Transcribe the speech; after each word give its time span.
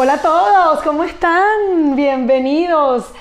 Hola 0.00 0.12
a 0.12 0.22
todos, 0.22 0.82
¿cómo 0.84 1.02
están? 1.02 1.96
Bienvenidos. 1.96 3.12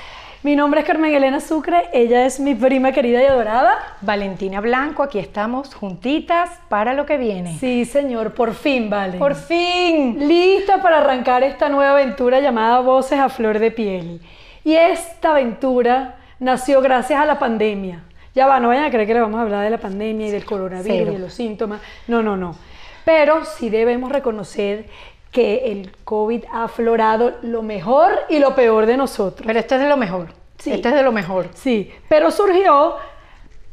Mi 0.44 0.56
nombre 0.56 0.82
es 0.82 0.86
Carmen 0.86 1.12
Elena 1.12 1.40
Sucre, 1.40 1.90
ella 1.92 2.24
es 2.24 2.40
mi 2.40 2.54
prima 2.54 2.92
querida 2.92 3.20
y 3.24 3.26
adorada. 3.26 3.98
Valentina 4.02 4.62
Blanco, 4.62 5.02
aquí 5.02 5.18
estamos 5.18 5.74
juntitas 5.74 6.52
para 6.70 6.94
lo 6.94 7.08
que 7.08 7.18
viene. 7.18 7.58
Sí, 7.58 7.84
señor, 7.86 8.36
por 8.36 8.54
fin, 8.54 8.92
vale. 8.92 9.18
Por 9.18 9.34
fin. 9.34 10.28
Lista 10.28 10.80
para 10.84 11.00
arrancar 11.00 11.42
esta 11.42 11.68
nueva 11.68 11.94
aventura 11.94 12.42
llamada 12.42 12.82
Voces 12.82 13.20
a 13.20 13.30
Flor 13.30 13.58
de 13.58 13.72
Piel. 13.72 14.22
Y 14.64 14.76
esta 14.76 15.32
aventura 15.32 16.18
nació 16.38 16.82
gracias 16.82 17.20
a 17.20 17.26
la 17.26 17.40
pandemia. 17.40 18.04
Ya 18.36 18.46
va, 18.46 18.60
no 18.60 18.68
vayan 18.68 18.86
a 18.86 18.92
creer 18.92 19.08
que 19.08 19.16
le 19.16 19.22
vamos 19.22 19.40
a 19.40 19.42
hablar 19.42 19.64
de 19.64 19.72
la 19.72 19.80
pandemia 19.80 20.28
y 20.28 20.30
del 20.30 20.46
coronavirus 20.46 20.96
Cero. 20.96 21.12
y 21.12 21.16
de 21.16 21.22
los 21.22 21.34
síntomas. 21.34 21.82
No, 22.08 22.22
no, 22.22 22.38
no. 22.38 22.56
Pero 23.04 23.46
sí 23.46 23.72
debemos 23.72 24.12
reconocer 24.12 24.86
que 25.32 25.72
el 25.72 25.92
COVID 26.04 26.46
ha 26.52 26.66
aflorado 26.66 27.34
lo 27.42 27.62
mejor 27.62 28.12
y 28.30 28.40
lo 28.40 28.56
peor 28.56 28.86
de 28.86 28.98
nosotros. 28.98 29.46
Pero 29.46 29.60
esto 29.60 29.76
es 29.76 29.82
de 29.82 29.90
lo 29.90 29.98
mejor. 29.98 30.28
Sí. 30.58 30.72
Esto 30.72 30.90
es 30.90 30.96
de 30.96 31.04
lo 31.04 31.12
mejor. 31.12 31.50
Sí, 31.54 31.92
pero 32.10 32.32
surgió 32.32 32.96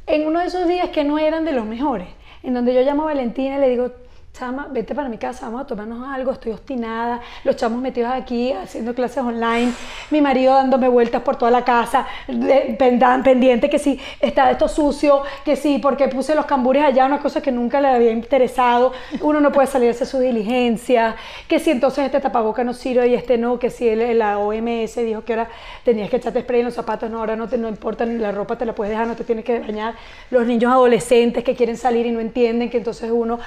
en 0.06 0.27
uno 0.27 0.40
de 0.40 0.46
esos 0.46 0.68
días 0.68 0.90
que 0.90 1.04
no 1.04 1.18
eran 1.18 1.44
de 1.44 1.52
los 1.52 1.64
mejores, 1.64 2.08
en 2.42 2.54
donde 2.54 2.74
yo 2.74 2.82
llamo 2.82 3.04
a 3.04 3.06
Valentina 3.06 3.56
y 3.56 3.60
le 3.60 3.70
digo, 3.70 3.90
chama, 4.37 4.66
vete 4.69 4.97
para 4.97 5.09
mi 5.09 5.16
casa, 5.16 5.47
vamos 5.47 5.61
a 5.62 5.66
tomarnos 5.66 6.09
algo, 6.09 6.33
estoy 6.33 6.51
obstinada, 6.51 7.20
los 7.45 7.55
chamos 7.55 7.80
metidos 7.80 8.11
aquí 8.12 8.51
haciendo 8.52 8.92
clases 8.92 9.19
online, 9.19 9.70
mi 10.11 10.20
marido 10.20 10.55
dándome 10.55 10.89
vueltas 10.89 11.22
por 11.22 11.36
toda 11.36 11.53
la 11.53 11.64
casa, 11.64 12.05
pendan- 12.27 13.23
pendiente 13.23 13.70
que 13.70 13.78
si 13.78 14.00
está 14.19 14.50
esto 14.50 14.67
sucio, 14.67 15.23
que 15.45 15.55
si 15.55 15.78
porque 15.78 16.08
puse 16.08 16.34
los 16.34 16.47
cambures 16.47 16.83
allá, 16.83 17.06
una 17.06 17.20
cosa 17.20 17.41
que 17.41 17.53
nunca 17.53 17.81
le 17.81 17.86
había 17.86 18.11
interesado, 18.11 18.92
uno 19.20 19.41
no 19.41 19.53
puede 19.53 19.69
salir 19.69 19.86
a 19.89 19.92
hacer 19.92 20.08
su 20.08 20.19
diligencia, 20.19 21.14
que 21.47 21.61
si 21.61 21.70
entonces 21.70 22.05
este 22.05 22.19
tapaboca 22.19 22.64
no 22.64 22.75
sirve 22.75 23.06
y 23.06 23.14
este 23.14 23.39
no, 23.39 23.61
que 23.61 23.70
si 23.70 23.95
la 23.95 24.39
OMS 24.41 24.97
dijo 24.97 25.25
que 25.25 25.34
ahora 25.34 25.48
tenías 25.84 26.11
que 26.11 26.17
echarte 26.17 26.41
spray 26.41 26.58
en 26.58 26.67
los 26.67 26.75
zapatos, 26.75 27.08
no, 27.08 27.20
ahora 27.20 27.36
no, 27.36 27.48
te, 27.48 27.56
no 27.56 27.69
importa, 27.69 28.05
la 28.05 28.33
ropa 28.33 28.58
te 28.58 28.67
la 28.67 28.75
puedes 28.75 28.91
dejar, 28.91 29.06
no 29.06 29.14
te 29.14 29.23
tienes 29.23 29.45
que 29.45 29.61
bañar, 29.61 29.95
los 30.33 30.45
niños 30.45 30.73
adolescentes 30.73 31.45
que 31.45 31.55
quieren 31.55 31.77
salir 31.77 32.05
y 32.06 32.11
no 32.11 32.19
entienden 32.19 32.69
que 32.69 32.78
entonces 32.78 33.12
uno, 33.12 33.39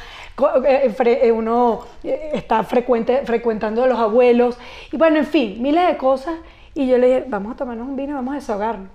eh, 0.65 0.76
fre- 0.95 1.19
eh, 1.21 1.31
uno 1.31 1.81
eh, 2.03 2.31
está 2.33 2.63
frecuente, 2.63 3.21
frecuentando 3.25 3.83
a 3.83 3.87
los 3.87 3.99
abuelos, 3.99 4.57
y 4.91 4.97
bueno, 4.97 5.17
en 5.17 5.25
fin, 5.25 5.61
miles 5.61 5.87
de 5.87 5.97
cosas, 5.97 6.35
y 6.73 6.87
yo 6.87 6.97
le 6.97 7.07
dije, 7.07 7.25
vamos 7.27 7.53
a 7.53 7.55
tomarnos 7.57 7.87
un 7.87 7.95
vino 7.95 8.11
y 8.11 8.13
vamos 8.13 8.33
a 8.33 8.35
desahogarnos. 8.35 8.89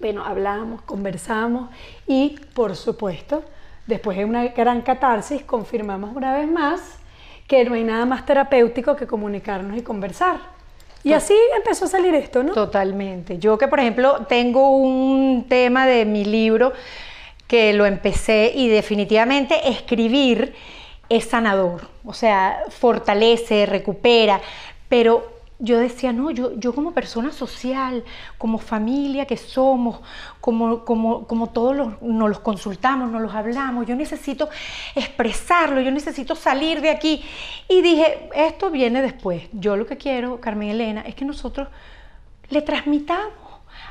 Bueno, 0.00 0.24
hablamos, 0.24 0.82
conversamos 0.82 1.70
y, 2.06 2.36
por 2.54 2.74
supuesto, 2.74 3.44
después 3.86 4.16
de 4.16 4.24
una 4.24 4.46
gran 4.48 4.82
catarsis, 4.82 5.42
confirmamos 5.42 6.16
una 6.16 6.32
vez 6.36 6.50
más 6.50 6.98
que 7.46 7.64
no 7.64 7.74
hay 7.74 7.84
nada 7.84 8.06
más 8.06 8.24
terapéutico 8.24 8.96
que 8.96 9.06
comunicarnos 9.06 9.76
y 9.76 9.82
conversar. 9.82 10.36
Y 11.04 11.12
así 11.12 11.34
empezó 11.56 11.84
a 11.84 11.88
salir 11.88 12.14
esto, 12.14 12.42
¿no? 12.42 12.52
Totalmente. 12.52 13.38
Yo 13.38 13.58
que, 13.58 13.68
por 13.68 13.80
ejemplo, 13.80 14.24
tengo 14.28 14.76
un 14.76 15.46
tema 15.48 15.84
de 15.84 16.04
mi 16.04 16.24
libro 16.24 16.72
que 17.46 17.72
lo 17.72 17.84
empecé 17.84 18.52
y 18.54 18.68
definitivamente 18.68 19.68
escribir 19.68 20.54
es 21.08 21.24
sanador. 21.24 21.88
O 22.04 22.14
sea, 22.14 22.62
fortalece, 22.70 23.66
recupera. 23.66 24.40
Pero 24.88 25.32
yo 25.58 25.78
decía, 25.78 26.12
no, 26.12 26.32
yo, 26.32 26.58
yo 26.58 26.74
como 26.74 26.92
persona 26.92 27.30
social, 27.30 28.02
como 28.36 28.58
familia 28.58 29.26
que 29.26 29.36
somos, 29.36 30.00
como, 30.40 30.84
como, 30.84 31.28
como 31.28 31.50
todos 31.50 31.76
los, 31.76 32.02
nos 32.02 32.28
los 32.28 32.40
consultamos, 32.40 33.12
nos 33.12 33.22
los 33.22 33.32
hablamos, 33.32 33.86
yo 33.86 33.94
necesito 33.94 34.48
expresarlo, 34.96 35.80
yo 35.80 35.92
necesito 35.92 36.34
salir 36.34 36.80
de 36.80 36.90
aquí. 36.90 37.24
Y 37.68 37.80
dije, 37.80 38.28
esto 38.34 38.70
viene 38.70 39.02
después. 39.02 39.44
Yo 39.52 39.76
lo 39.76 39.86
que 39.86 39.96
quiero, 39.96 40.40
Carmen 40.40 40.70
Elena, 40.70 41.02
es 41.02 41.14
que 41.14 41.24
nosotros 41.24 41.68
le 42.50 42.62
transmitamos 42.62 43.41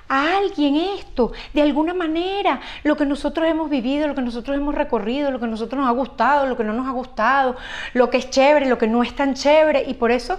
a 0.08 0.38
alguien 0.38 0.76
esto, 0.76 1.32
de 1.54 1.62
alguna 1.62 1.94
manera, 1.94 2.60
lo 2.84 2.96
que 2.98 3.06
nosotros 3.06 3.48
hemos 3.48 3.70
vivido, 3.70 4.08
lo 4.08 4.16
que 4.16 4.22
nosotros 4.22 4.58
hemos 4.58 4.76
recorrido, 4.76 5.32
lo 5.32 5.40
que 5.40 5.46
a 5.46 5.48
nosotros 5.48 5.80
nos 5.80 5.90
ha 5.90 5.94
gustado, 5.94 6.46
lo 6.46 6.58
que 6.58 6.64
no 6.64 6.74
nos 6.74 6.88
ha 6.88 6.92
gustado, 6.92 7.56
lo 7.94 8.10
que 8.10 8.18
es 8.18 8.30
chévere, 8.30 8.68
lo 8.68 8.78
que 8.78 8.88
no 8.88 9.04
es 9.04 9.16
tan 9.16 9.34
chévere. 9.34 9.84
Y 9.88 9.94
por 9.94 10.12
eso 10.12 10.38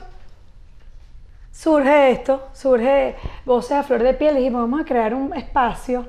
Surge 1.52 2.10
esto, 2.10 2.48
surge 2.54 3.14
Voces 3.44 3.72
a 3.72 3.82
Flor 3.82 4.02
de 4.02 4.14
Piel, 4.14 4.36
dijimos, 4.36 4.62
vamos 4.62 4.81
a 4.81 4.84
crear 4.84 5.14
un 5.14 5.34
espacio 5.34 6.06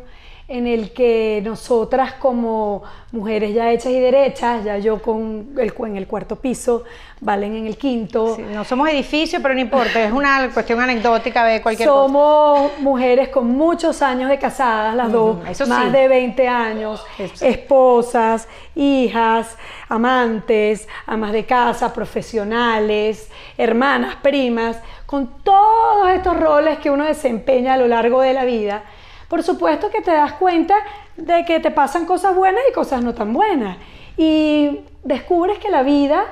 en 0.53 0.67
el 0.67 0.91
que 0.93 1.41
nosotras 1.43 2.13
como 2.13 2.83
mujeres 3.11 3.55
ya 3.55 3.71
hechas 3.71 3.91
y 3.91 3.99
derechas, 3.99 4.63
ya 4.63 4.77
yo 4.77 5.01
con 5.01 5.49
el, 5.57 5.73
en 5.87 5.97
el 5.97 6.05
cuarto 6.05 6.35
piso, 6.35 6.83
Valen 7.19 7.55
en 7.55 7.67
el 7.67 7.77
quinto, 7.77 8.35
sí, 8.35 8.41
no 8.41 8.65
somos 8.65 8.89
edificio, 8.89 9.41
pero 9.41 9.53
no 9.53 9.61
importa, 9.61 10.03
es 10.03 10.11
una 10.11 10.49
cuestión 10.53 10.81
anecdótica 10.81 11.45
de 11.45 11.61
cualquier 11.61 11.87
cosa. 11.87 12.01
somos 12.01 12.71
mujeres 12.79 13.29
con 13.29 13.47
muchos 13.47 14.01
años 14.01 14.29
de 14.29 14.37
casadas, 14.37 14.93
las 14.93 15.09
dos, 15.09 15.37
eso 15.47 15.65
más 15.65 15.85
sí. 15.85 15.91
de 15.91 16.07
20 16.09 16.47
años, 16.49 17.01
Eso. 17.17 17.45
esposas, 17.45 18.49
hijas, 18.75 19.57
amantes, 19.87 20.87
amas 21.05 21.31
de 21.31 21.45
casa, 21.45 21.93
profesionales, 21.93 23.29
hermanas, 23.57 24.17
primas, 24.21 24.77
con 25.05 25.41
todos 25.43 26.09
estos 26.09 26.37
roles 26.37 26.77
que 26.79 26.89
uno 26.89 27.05
desempeña 27.05 27.75
a 27.75 27.77
lo 27.77 27.87
largo 27.87 28.19
de 28.21 28.33
la 28.33 28.43
vida. 28.43 28.83
Por 29.33 29.41
supuesto 29.41 29.89
que 29.89 30.01
te 30.01 30.11
das 30.11 30.33
cuenta 30.33 30.75
de 31.17 31.43
que 31.43 31.59
te 31.59 31.71
pasan 31.71 32.05
cosas 32.05 32.35
buenas 32.35 32.61
y 32.69 32.71
cosas 32.71 33.03
no 33.03 33.15
tan 33.15 33.33
buenas. 33.33 33.77
Y 34.15 34.81
descubres 35.03 35.57
que 35.57 35.71
la 35.71 35.81
vida 35.81 36.25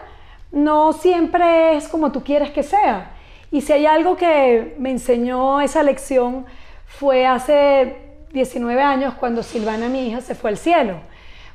no 0.51 0.93
siempre 0.93 1.77
es 1.77 1.87
como 1.87 2.11
tú 2.11 2.23
quieres 2.23 2.51
que 2.51 2.61
sea. 2.61 3.09
Y 3.49 3.61
si 3.61 3.73
hay 3.73 3.87
algo 3.87 4.17
que 4.17 4.75
me 4.77 4.91
enseñó 4.91 5.61
esa 5.61 5.81
lección 5.81 6.45
fue 6.85 7.25
hace 7.25 7.95
19 8.33 8.79
años 8.83 9.15
cuando 9.15 9.41
Silvana, 9.41 9.89
mi 9.89 10.09
hija, 10.09 10.21
se 10.21 10.35
fue 10.35 10.51
al 10.51 10.57
cielo. 10.57 10.97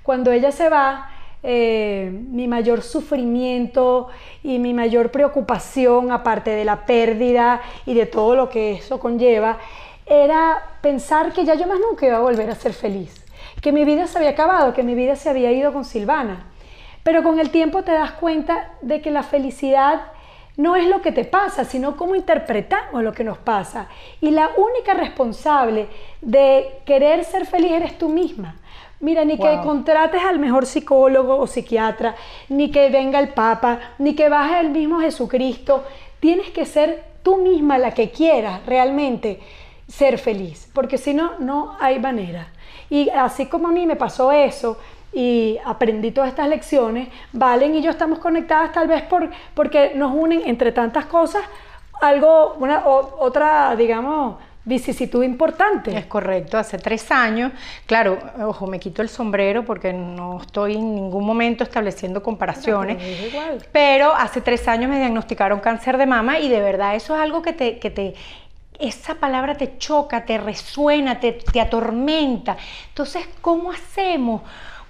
Cuando 0.03 0.33
ella 0.33 0.51
se 0.51 0.69
va, 0.69 1.11
eh, 1.45 2.11
mi 2.29 2.49
mayor 2.49 2.83
sufrimiento 2.83 4.09
y 4.43 4.59
mi 4.59 4.75
mayor 4.75 5.13
preocupación, 5.13 6.11
aparte 6.11 6.51
de 6.51 6.65
la 6.65 6.87
pérdida 6.87 7.63
y 7.87 7.95
de 7.95 8.07
todo 8.07 8.35
lo 8.35 8.49
que 8.49 8.73
eso 8.73 8.99
conlleva, 8.99 9.59
era 10.07 10.63
pensar 10.81 11.33
que 11.33 11.45
ya 11.45 11.55
yo 11.55 11.67
más 11.67 11.79
nunca 11.81 12.07
iba 12.07 12.17
a 12.17 12.21
volver 12.21 12.49
a 12.51 12.55
ser 12.55 12.73
feliz, 12.73 13.25
que 13.61 13.73
mi 13.73 13.85
vida 13.85 14.07
se 14.07 14.19
había 14.19 14.31
acabado, 14.31 14.73
que 14.73 14.83
mi 14.83 14.95
vida 14.95 15.17
se 15.17 15.29
había 15.29 15.51
ido 15.53 15.73
con 15.73 15.85
Silvana. 15.85 16.47
Pero 17.03 17.23
con 17.23 17.39
el 17.39 17.51
tiempo 17.51 17.83
te 17.83 17.93
das 17.93 18.13
cuenta 18.13 18.71
de 18.83 19.01
que 19.01 19.11
la 19.11 19.23
felicidad 19.23 20.01
no 20.57 20.75
es 20.75 20.87
lo 20.89 21.03
que 21.03 21.13
te 21.13 21.25
pasa, 21.25 21.65
sino 21.65 21.97
cómo 21.97 22.15
interpretamos 22.15 23.03
lo 23.03 23.13
que 23.13 23.25
nos 23.25 23.39
pasa. 23.39 23.89
Y 24.21 24.31
la 24.31 24.51
única 24.57 24.95
responsable 24.95 25.89
de 26.23 26.81
querer 26.87 27.25
ser 27.25 27.47
feliz 27.47 27.73
eres 27.73 27.99
tú 27.99 28.09
misma. 28.09 28.57
Mira, 28.99 29.25
ni 29.25 29.37
que 29.37 29.49
Wow. 29.49 29.63
contrates 29.63 30.23
al 30.25 30.39
mejor 30.39 30.65
psicólogo 30.65 31.37
o 31.37 31.47
psiquiatra, 31.47 32.15
ni 32.49 32.71
que 32.71 32.89
venga 32.89 33.19
el 33.19 33.29
Papa, 33.29 33.79
ni 33.99 34.15
que 34.15 34.31
baje 34.31 34.59
el 34.61 34.71
mismo 34.71 35.01
Jesucristo. 35.01 35.85
Tienes 36.19 36.49
que 36.51 36.65
ser 36.65 37.05
tú 37.23 37.37
misma 37.37 37.77
la 37.77 37.93
que 37.93 38.11
quieras 38.11 38.65
realmente 38.65 39.41
ser 39.89 40.19
feliz, 40.19 40.69
porque 40.73 40.99
si 40.99 41.15
no, 41.15 41.33
no 41.39 41.77
hay 41.81 41.99
manera. 41.99 42.49
Y 42.91 43.09
así 43.11 43.47
como 43.47 43.69
a 43.69 43.73
mí 43.73 43.87
me 43.87 43.97
pasó 43.97 44.33
eso 44.33 44.79
y 45.13 45.59
aprendí 45.65 46.11
todas 46.11 46.31
estas 46.31 46.49
lecciones, 46.49 47.09
Valen 47.33 47.75
y 47.75 47.83
yo 47.83 47.91
estamos 47.91 48.19
conectadas 48.19 48.73
tal 48.73 48.89
vez 48.89 49.03
por, 49.03 49.31
porque 49.55 49.93
nos 49.95 50.13
unen 50.15 50.43
entre 50.45 50.73
tantas 50.73 51.07
cosas 51.07 51.43
algo, 52.01 52.55
una, 52.59 52.87
o- 52.87 53.17
otra, 53.21 53.75
digamos, 53.77 54.37
vicisitud 54.65 55.23
importante. 55.23 55.97
Es 55.97 56.07
correcto, 56.07 56.59
hace 56.59 56.77
tres 56.77 57.11
años, 57.13 57.53
claro, 57.87 58.19
ojo, 58.45 58.67
me 58.67 58.81
quito 58.81 59.01
el 59.01 59.09
sombrero 59.09 59.65
porque 59.65 59.93
no 59.93 60.41
estoy 60.41 60.75
en 60.75 60.95
ningún 60.95 61.25
momento 61.25 61.63
estableciendo 61.65 62.23
comparaciones, 62.23 62.97
pero 62.99 63.09
es 63.15 63.33
igual. 63.33 63.67
pero 63.73 64.13
hace 64.15 64.41
tres 64.41 64.67
años 64.67 64.91
me 64.91 64.99
diagnosticaron 64.99 65.61
cáncer 65.61 65.97
de 65.97 66.07
mama 66.07 66.41
y 66.41 66.49
de 66.49 66.61
verdad 66.61 66.97
eso 66.97 67.15
es 67.15 67.23
algo 67.23 67.41
que 67.43 67.53
te, 67.53 67.79
que 67.79 67.91
te 67.91 68.15
esa 68.79 69.15
palabra 69.15 69.55
te 69.57 69.79
choca, 69.79 70.25
te 70.25 70.39
resuena, 70.39 71.19
te, 71.21 71.33
te 71.33 71.61
atormenta. 71.61 72.57
Entonces, 72.89 73.29
¿cómo 73.41 73.71
hacemos? 73.73 74.43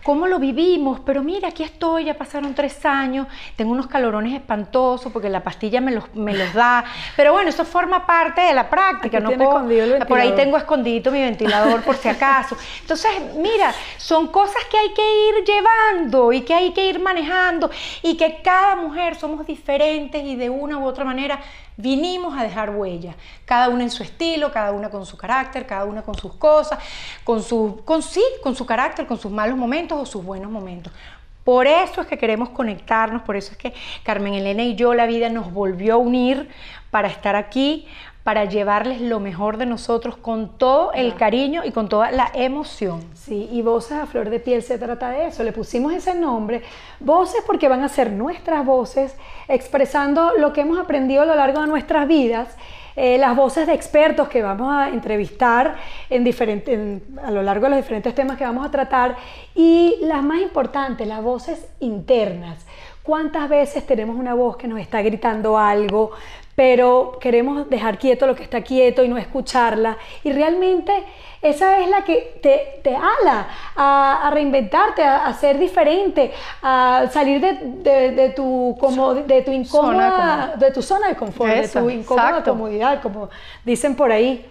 ¿Cómo 0.02 0.28
lo 0.28 0.38
vivimos? 0.38 1.00
Pero 1.00 1.20
mira, 1.24 1.48
aquí 1.48 1.64
estoy, 1.64 2.04
ya 2.04 2.14
pasaron 2.14 2.54
tres 2.54 2.86
años, 2.86 3.26
tengo 3.56 3.72
unos 3.72 3.88
calorones 3.88 4.34
espantosos 4.34 5.10
porque 5.12 5.28
la 5.28 5.42
pastilla 5.42 5.80
me 5.80 5.90
los, 5.90 6.14
me 6.14 6.32
los 6.32 6.52
da. 6.54 6.84
Pero 7.16 7.32
bueno, 7.32 7.48
eso 7.50 7.64
forma 7.64 8.06
parte 8.06 8.40
de 8.40 8.54
la 8.54 8.70
práctica. 8.70 9.18
Aquí 9.18 9.24
no 9.24 9.30
puedo- 9.36 9.50
por 10.06 10.20
ahí 10.20 10.28
tengo 10.36 10.56
escondidito 10.58 11.10
mi 11.10 11.20
ventilador 11.20 11.82
por 11.82 11.96
si 11.96 12.08
acaso. 12.08 12.56
Entonces, 12.82 13.10
mira, 13.36 13.74
son 13.96 14.28
cosas 14.28 14.62
que 14.70 14.78
hay 14.78 14.90
que 14.94 15.02
ir 15.28 15.44
llevando 15.44 16.32
y 16.32 16.42
que 16.42 16.54
hay 16.54 16.72
que 16.72 16.86
ir 16.88 17.00
manejando 17.00 17.68
y 18.00 18.16
que 18.16 18.40
cada 18.44 18.76
mujer 18.76 19.16
somos 19.16 19.44
diferentes 19.44 20.22
y 20.22 20.36
de 20.36 20.48
una 20.50 20.78
u 20.78 20.84
otra 20.86 21.04
manera 21.04 21.40
vinimos 21.76 22.36
a 22.38 22.42
dejar 22.42 22.70
huella, 22.70 23.14
cada 23.44 23.68
una 23.68 23.82
en 23.82 23.90
su 23.90 24.02
estilo, 24.02 24.50
cada 24.52 24.72
una 24.72 24.90
con 24.90 25.04
su 25.04 25.16
carácter, 25.16 25.66
cada 25.66 25.84
una 25.84 26.02
con 26.02 26.14
sus 26.14 26.34
cosas, 26.34 26.78
con 27.24 27.42
su, 27.42 27.82
con 27.84 28.02
sí, 28.02 28.22
con 28.42 28.56
su 28.56 28.64
carácter, 28.66 29.06
con 29.06 29.18
sus 29.18 29.30
malos 29.30 29.58
momentos 29.58 30.00
o 30.00 30.06
sus 30.06 30.24
buenos 30.24 30.50
momentos. 30.50 30.92
Por 31.44 31.68
eso 31.68 32.00
es 32.00 32.08
que 32.08 32.18
queremos 32.18 32.48
conectarnos, 32.48 33.22
por 33.22 33.36
eso 33.36 33.52
es 33.52 33.58
que 33.58 33.72
Carmen 34.02 34.34
Elena 34.34 34.64
y 34.64 34.74
yo 34.74 34.94
la 34.94 35.06
vida 35.06 35.28
nos 35.28 35.52
volvió 35.52 35.94
a 35.94 35.96
unir 35.96 36.48
para 36.90 37.06
estar 37.08 37.36
aquí, 37.36 37.86
para 38.26 38.44
llevarles 38.44 39.00
lo 39.00 39.20
mejor 39.20 39.56
de 39.56 39.66
nosotros 39.66 40.16
con 40.16 40.58
todo 40.58 40.92
el 40.92 41.14
cariño 41.14 41.62
y 41.64 41.70
con 41.70 41.88
toda 41.88 42.10
la 42.10 42.28
emoción. 42.34 43.04
Sí, 43.14 43.48
y 43.52 43.62
Voces 43.62 43.98
a 43.98 44.06
Flor 44.06 44.30
de 44.30 44.40
Piel 44.40 44.64
se 44.64 44.78
trata 44.78 45.10
de 45.10 45.28
eso. 45.28 45.44
Le 45.44 45.52
pusimos 45.52 45.92
ese 45.92 46.12
nombre, 46.12 46.62
voces 46.98 47.44
porque 47.46 47.68
van 47.68 47.84
a 47.84 47.88
ser 47.88 48.10
nuestras 48.10 48.66
voces, 48.66 49.14
expresando 49.46 50.32
lo 50.38 50.52
que 50.52 50.62
hemos 50.62 50.76
aprendido 50.76 51.22
a 51.22 51.24
lo 51.24 51.36
largo 51.36 51.60
de 51.60 51.68
nuestras 51.68 52.08
vidas. 52.08 52.56
Eh, 52.96 53.16
las 53.16 53.36
voces 53.36 53.68
de 53.68 53.74
expertos 53.74 54.26
que 54.26 54.42
vamos 54.42 54.74
a 54.74 54.88
entrevistar 54.88 55.76
en 56.10 56.24
diferente, 56.24 57.02
a 57.22 57.30
lo 57.30 57.42
largo 57.42 57.66
de 57.66 57.70
los 57.70 57.78
diferentes 57.78 58.12
temas 58.12 58.36
que 58.38 58.44
vamos 58.44 58.66
a 58.66 58.72
tratar 58.72 59.16
y 59.54 59.98
las 60.00 60.24
más 60.24 60.40
importantes, 60.40 61.06
las 61.06 61.22
voces 61.22 61.68
internas. 61.78 62.66
¿Cuántas 63.06 63.48
veces 63.48 63.86
tenemos 63.86 64.16
una 64.16 64.34
voz 64.34 64.56
que 64.56 64.66
nos 64.66 64.80
está 64.80 65.00
gritando 65.00 65.56
algo, 65.56 66.10
pero 66.56 67.18
queremos 67.20 67.68
dejar 67.68 67.98
quieto 67.98 68.26
lo 68.26 68.34
que 68.34 68.42
está 68.42 68.62
quieto 68.62 69.04
y 69.04 69.08
no 69.08 69.18
escucharla. 69.18 69.98
Y 70.24 70.32
realmente 70.32 70.90
esa 71.42 71.78
es 71.78 71.88
la 71.88 72.02
que 72.02 72.40
te, 72.42 72.80
te 72.82 72.96
ala 72.96 73.46
a, 73.76 74.30
reinventarte, 74.32 75.04
a, 75.04 75.32
ser 75.34 75.58
diferente, 75.58 76.32
a 76.62 77.04
salir 77.12 77.40
de, 77.42 78.32
tu, 78.34 78.74
como, 78.80 79.14
de 79.14 79.42
tu 79.42 79.52
incómoda, 79.52 80.54
de 80.58 80.72
tu 80.72 80.80
zona 80.80 81.08
de 81.08 81.14
confort, 81.14 81.52
de 81.52 81.68
tu 81.68 81.90
incómoda 81.90 82.42
comodidad, 82.42 83.02
como 83.02 83.28
dicen 83.64 83.94
por 83.94 84.10
ahí. 84.10 84.44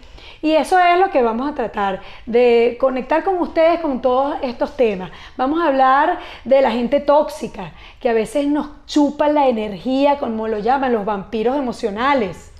Y 0.46 0.56
eso 0.56 0.78
es 0.78 1.00
lo 1.00 1.10
que 1.10 1.24
vamos 1.24 1.50
a 1.50 1.56
tratar, 1.56 2.02
de 2.28 2.78
conectar 2.80 3.24
con 3.24 3.40
ustedes 3.40 3.80
con 3.80 4.00
todos 4.00 4.36
estos 4.44 4.78
temas. 4.78 5.10
Vamos 5.38 5.60
a 5.60 5.70
hablar 5.70 6.20
de 6.44 6.62
la 6.62 6.70
gente 6.70 7.00
tóxica, 7.00 7.72
que 8.00 8.10
a 8.10 8.14
veces 8.14 8.46
nos 8.46 8.68
chupa 8.86 9.28
la 9.28 9.48
energía, 9.48 10.20
como 10.20 10.48
lo 10.48 10.60
llaman 10.60 10.94
los 10.94 11.04
vampiros 11.04 11.58
emocionales 11.58 12.52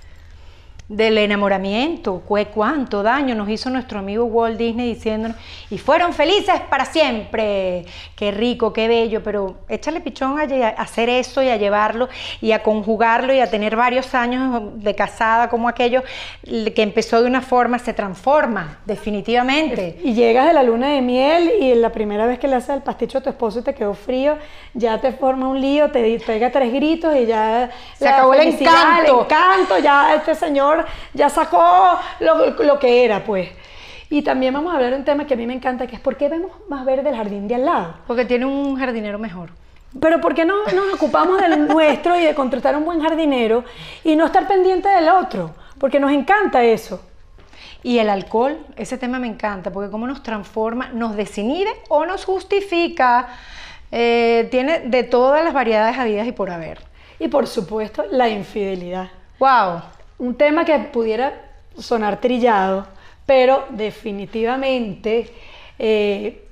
del 0.88 1.18
enamoramiento, 1.18 2.22
cuánto 2.24 3.02
daño 3.02 3.34
nos 3.34 3.48
hizo 3.48 3.70
nuestro 3.70 3.98
amigo 3.98 4.24
Walt 4.24 4.56
Disney 4.56 4.94
diciéndonos, 4.94 5.36
y 5.68 5.78
fueron 5.78 6.12
felices 6.12 6.60
para 6.70 6.84
siempre, 6.84 7.84
qué 8.14 8.30
rico, 8.30 8.72
qué 8.72 8.86
bello, 8.86 9.20
pero 9.20 9.56
échale 9.68 10.00
pichón 10.00 10.38
a, 10.38 10.68
hacer 10.68 11.08
eso 11.08 11.42
y 11.42 11.48
a 11.48 11.56
llevarlo 11.56 12.08
y 12.40 12.52
a 12.52 12.62
conjugarlo 12.62 13.34
y 13.34 13.40
a 13.40 13.50
tener 13.50 13.74
varios 13.74 14.14
años 14.14 14.62
de 14.76 14.94
casada 14.94 15.48
como 15.48 15.68
aquello 15.68 16.04
que 16.44 16.82
empezó 16.82 17.20
de 17.20 17.26
una 17.26 17.42
forma, 17.42 17.80
se 17.80 17.92
transforma 17.92 18.78
definitivamente. 18.84 19.98
Y 20.04 20.14
llegas 20.14 20.46
de 20.46 20.52
la 20.52 20.62
luna 20.62 20.90
de 20.90 21.02
miel 21.02 21.50
y 21.60 21.74
la 21.74 21.90
primera 21.90 22.26
vez 22.26 22.38
que 22.38 22.46
le 22.46 22.54
haces 22.54 22.76
el 22.76 22.82
pasticho 22.82 23.18
a 23.18 23.20
tu 23.22 23.30
esposo 23.30 23.58
y 23.58 23.62
te 23.62 23.74
quedó 23.74 23.94
frío, 23.94 24.38
ya 24.72 25.00
te 25.00 25.10
forma 25.10 25.48
un 25.48 25.60
lío, 25.60 25.90
te 25.90 26.20
pega 26.24 26.52
tres 26.52 26.72
gritos 26.72 27.16
y 27.16 27.26
ya... 27.26 27.70
Se 27.98 28.06
acabó 28.06 28.34
el 28.34 28.48
encanto. 28.48 29.12
El 29.12 29.24
encanto, 29.24 29.78
ya 29.78 30.14
este 30.14 30.36
señor 30.36 30.75
ya 31.14 31.28
sacó 31.28 31.98
lo, 32.20 32.78
que 32.78 33.04
era, 33.04 33.24
pues. 33.24 33.48
Y 34.10 34.22
también 34.22 34.54
vamos 34.54 34.72
a 34.72 34.76
hablar 34.76 34.92
de 34.92 34.98
un 34.98 35.04
tema 35.04 35.26
que 35.26 35.34
a 35.34 35.36
mí 35.36 35.46
me 35.46 35.54
encanta, 35.54 35.86
que 35.86 35.96
es 35.96 36.00
por 36.00 36.16
qué 36.16 36.28
vemos 36.28 36.52
más 36.68 36.84
verde 36.84 37.10
el 37.10 37.16
jardín 37.16 37.48
de 37.48 37.56
al 37.56 37.64
lado. 37.64 37.94
Porque 38.06 38.24
tiene 38.24 38.46
un 38.46 38.76
jardinero 38.76 39.18
mejor. 39.18 39.50
Pero 40.00 40.20
¿por 40.20 40.34
qué 40.34 40.44
no 40.44 40.64
nos 40.64 40.94
ocupamos 40.94 41.40
del 41.40 41.66
nuestro 41.68 42.18
y 42.18 42.24
de 42.24 42.34
contratar 42.34 42.76
un 42.76 42.84
buen 42.84 43.00
jardinero 43.00 43.64
y 44.04 44.16
no 44.16 44.26
estar 44.26 44.46
pendiente 44.46 44.88
del 44.88 45.08
otro? 45.08 45.54
Porque 45.78 46.00
nos 46.00 46.12
encanta 46.12 46.62
eso. 46.62 47.02
Y 47.82 47.98
el 47.98 48.10
alcohol, 48.10 48.58
ese 48.76 48.98
tema 48.98 49.18
me 49.18 49.28
encanta, 49.28 49.70
porque 49.70 49.90
cómo 49.90 50.06
nos 50.06 50.22
transforma, 50.22 50.88
nos 50.88 51.14
desinhibe 51.14 51.70
o 51.88 52.04
nos 52.04 52.24
justifica. 52.24 53.28
Eh, 53.92 54.48
tiene 54.50 54.80
de 54.80 55.04
todas 55.04 55.44
las 55.44 55.54
variedades 55.54 55.96
habidas 55.96 56.26
y 56.26 56.32
por 56.32 56.50
haber. 56.50 56.80
Y 57.18 57.28
por 57.28 57.46
supuesto, 57.46 58.04
la 58.10 58.28
infidelidad. 58.28 59.10
¡Wow! 59.38 59.82
Un 60.18 60.34
tema 60.34 60.64
que 60.64 60.78
pudiera 60.78 61.42
sonar 61.78 62.20
trillado, 62.20 62.86
pero 63.26 63.64
definitivamente 63.70 65.28
eh, 65.78 66.42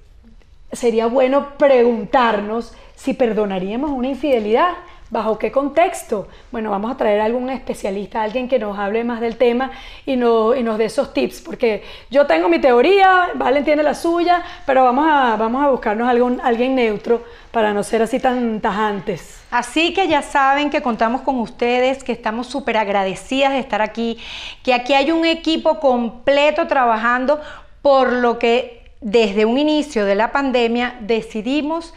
sería 0.72 1.06
bueno 1.06 1.56
preguntarnos 1.56 2.74
si 2.96 3.14
perdonaríamos 3.14 3.90
una 3.90 4.08
infidelidad. 4.08 4.72
¿Bajo 5.14 5.38
qué 5.38 5.52
contexto? 5.52 6.26
Bueno, 6.50 6.72
vamos 6.72 6.90
a 6.90 6.96
traer 6.96 7.20
a 7.20 7.26
algún 7.26 7.48
especialista, 7.48 8.20
alguien 8.20 8.48
que 8.48 8.58
nos 8.58 8.76
hable 8.76 9.04
más 9.04 9.20
del 9.20 9.36
tema 9.36 9.70
y, 10.04 10.14
y 10.14 10.16
nos 10.16 10.76
dé 10.76 10.86
esos 10.86 11.14
tips, 11.14 11.40
porque 11.40 11.84
yo 12.10 12.26
tengo 12.26 12.48
mi 12.48 12.58
teoría, 12.58 13.28
Valen 13.36 13.64
tiene 13.64 13.84
la 13.84 13.94
suya, 13.94 14.42
pero 14.66 14.82
vamos 14.82 15.06
a, 15.08 15.36
vamos 15.36 15.64
a 15.64 15.68
buscarnos 15.68 16.08
algún, 16.08 16.40
alguien 16.42 16.74
neutro 16.74 17.22
para 17.52 17.72
no 17.72 17.84
ser 17.84 18.02
así 18.02 18.18
tan 18.18 18.60
tajantes. 18.60 19.40
Así 19.52 19.94
que 19.94 20.08
ya 20.08 20.20
saben 20.20 20.68
que 20.68 20.82
contamos 20.82 21.20
con 21.20 21.38
ustedes, 21.38 22.02
que 22.02 22.10
estamos 22.10 22.48
súper 22.48 22.76
agradecidas 22.76 23.52
de 23.52 23.60
estar 23.60 23.82
aquí, 23.82 24.18
que 24.64 24.74
aquí 24.74 24.94
hay 24.94 25.12
un 25.12 25.24
equipo 25.24 25.78
completo 25.78 26.66
trabajando 26.66 27.40
por 27.82 28.12
lo 28.12 28.40
que 28.40 28.82
desde 29.00 29.44
un 29.44 29.58
inicio 29.58 30.06
de 30.06 30.16
la 30.16 30.32
pandemia 30.32 30.96
decidimos 31.02 31.94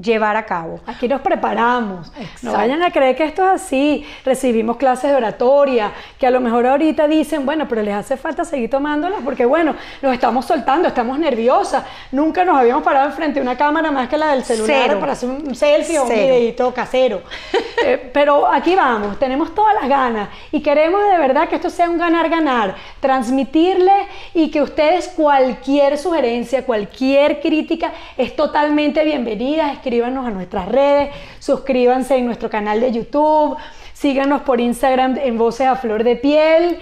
llevar 0.00 0.36
a 0.36 0.46
cabo. 0.46 0.80
Aquí 0.86 1.06
nos 1.06 1.20
preparamos. 1.20 2.10
No 2.40 2.52
vayan 2.52 2.82
a 2.82 2.90
creer 2.90 3.14
que 3.14 3.24
esto 3.24 3.42
es 3.42 3.62
así. 3.62 4.06
Recibimos 4.24 4.78
clases 4.78 5.10
de 5.10 5.16
oratoria, 5.16 5.92
que 6.18 6.26
a 6.26 6.30
lo 6.30 6.40
mejor 6.40 6.66
ahorita 6.66 7.06
dicen, 7.06 7.44
bueno, 7.44 7.68
pero 7.68 7.82
les 7.82 7.94
hace 7.94 8.16
falta 8.16 8.44
seguir 8.44 8.70
tomándolas 8.70 9.20
porque, 9.22 9.44
bueno, 9.44 9.76
nos 10.00 10.14
estamos 10.14 10.46
soltando, 10.46 10.88
estamos 10.88 11.18
nerviosas. 11.18 11.84
Nunca 12.10 12.44
nos 12.44 12.56
habíamos 12.56 12.82
parado 12.82 13.08
enfrente 13.08 13.40
de 13.40 13.42
una 13.42 13.56
cámara 13.56 13.90
más 13.90 14.08
que 14.08 14.16
la 14.16 14.32
del 14.32 14.44
celular 14.44 14.98
para 14.98 15.12
hacer 15.12 15.28
un 15.28 15.54
selfie 15.54 15.98
o 15.98 16.04
un 16.04 16.08
videito 16.08 16.72
casero. 16.72 17.22
Eh, 17.84 18.10
pero 18.12 18.46
aquí 18.46 18.76
vamos, 18.76 19.18
tenemos 19.18 19.56
todas 19.56 19.74
las 19.74 19.88
ganas 19.88 20.28
y 20.52 20.60
queremos 20.60 21.00
de 21.10 21.18
verdad 21.18 21.48
que 21.48 21.56
esto 21.56 21.68
sea 21.68 21.90
un 21.90 21.98
ganar-ganar. 21.98 22.76
Transmitirles 23.00 24.06
y 24.34 24.52
que 24.52 24.62
ustedes 24.62 25.08
cualquier 25.08 25.98
sugerencia, 25.98 26.64
cualquier 26.64 27.40
crítica 27.40 27.92
es 28.16 28.36
totalmente 28.36 29.04
bienvenida 29.04 29.80
escríbanos 29.82 30.26
a 30.26 30.30
nuestras 30.30 30.68
redes, 30.68 31.10
suscríbanse 31.40 32.16
en 32.16 32.26
nuestro 32.26 32.48
canal 32.48 32.80
de 32.80 32.92
YouTube, 32.92 33.56
síganos 33.92 34.42
por 34.42 34.60
Instagram 34.60 35.18
en 35.18 35.36
Voces 35.36 35.66
a 35.66 35.74
Flor 35.74 36.04
de 36.04 36.16
Piel 36.16 36.78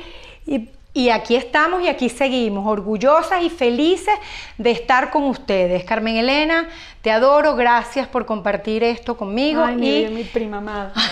y 0.47 0.69
y 0.93 1.11
aquí 1.11 1.37
estamos 1.37 1.83
y 1.83 1.89
aquí 1.89 2.09
seguimos, 2.09 2.67
orgullosas 2.67 3.43
y 3.43 3.51
felices 3.51 4.15
de 4.59 4.73
estar 4.73 5.11
con 5.11 5.23
ustedes. 5.23 5.85
Carmen 5.85 6.17
Elena, 6.17 6.69
te 7.01 7.13
adoro, 7.13 7.55
gracias 7.55 8.09
por 8.09 8.27
compartir 8.27 8.83
esto 8.83 9.17
conmigo. 9.17 9.65
y 9.71 10.09
mi 10.09 10.25
prima 10.25 10.59
amada. 10.59 10.93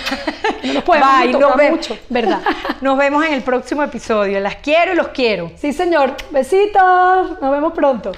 No 0.65 0.75
nos 0.75 0.83
podemos 0.83 1.57
Bye, 1.57 1.71
mucho. 1.71 1.97
¿Verdad? 2.09 2.43
Nos 2.81 2.99
vemos 2.99 3.25
en 3.25 3.33
el 3.33 3.43
próximo 3.43 3.83
episodio. 3.85 4.41
Las 4.41 4.57
quiero 4.57 4.93
y 4.93 4.97
los 4.97 5.09
quiero. 5.09 5.53
Sí, 5.57 5.73
señor. 5.73 6.17
Besitos. 6.33 7.41
Nos 7.41 7.51
vemos 7.53 7.73
pronto. 7.73 8.11